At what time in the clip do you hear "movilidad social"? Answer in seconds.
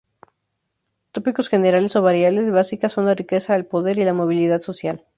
4.13-5.05